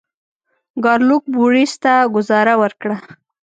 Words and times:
ګارلوک 0.83 1.23
بوریس 1.33 1.73
ته 1.83 1.93
ګوزاره 2.15 2.53
ورکړه. 2.61 2.95